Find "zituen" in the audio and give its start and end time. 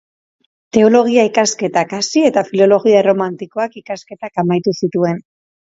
4.83-5.27